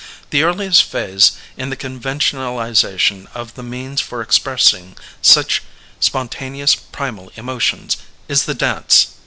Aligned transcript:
The 0.31 0.41
earliest 0.41 0.81
phase 0.81 1.33
in 1.57 1.69
the 1.69 1.75
convention 1.75 2.39
alization 2.39 3.27
of 3.35 3.53
the 3.53 3.61
means 3.61 4.01
for 4.01 4.19
expressing 4.23 4.97
such 5.21 5.61
spon 5.99 6.27
taneous, 6.27 6.75
primal 6.91 7.31
emotions, 7.37 7.97
is 8.27 8.45
the 8.45 8.55
dance. 8.55 9.09